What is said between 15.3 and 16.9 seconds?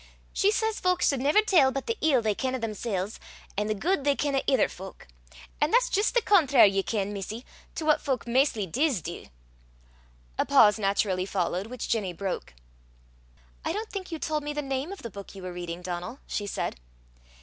you were reading, Donal," she said.